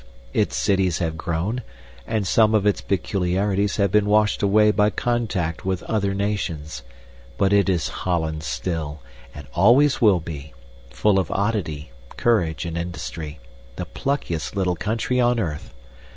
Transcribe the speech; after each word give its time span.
Its 0.33 0.55
cities 0.55 0.97
have 0.97 1.15
grown, 1.15 1.61
and 2.07 2.25
some 2.25 2.55
of 2.55 2.65
its 2.65 2.81
peculiarities 2.81 3.75
have 3.75 3.91
been 3.91 4.07
washed 4.07 4.41
away 4.41 4.71
by 4.71 4.89
contact 4.89 5.63
with 5.63 5.83
other 5.83 6.15
nations; 6.15 6.81
but 7.37 7.53
it 7.53 7.69
is 7.69 7.87
Holland 7.87 8.41
still, 8.41 9.01
and 9.35 9.45
always 9.53 10.01
will 10.01 10.19
be 10.19 10.53
full 10.89 11.19
of 11.19 11.29
oddity, 11.29 11.91
courage 12.17 12.65
and 12.65 12.79
industry 12.79 13.37
the 13.75 13.85
pluckiest 13.85 14.55
little 14.55 14.75
country 14.75 15.19
on 15.19 15.39
earth. 15.39 15.71